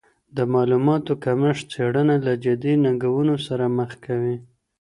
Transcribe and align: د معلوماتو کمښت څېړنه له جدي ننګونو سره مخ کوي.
د 0.35 0.37
معلوماتو 0.53 1.13
کمښت 1.23 1.63
څېړنه 1.73 2.15
له 2.25 2.33
جدي 2.43 2.73
ننګونو 2.83 3.35
سره 3.47 3.65
مخ 3.77 3.91
کوي. 4.05 4.37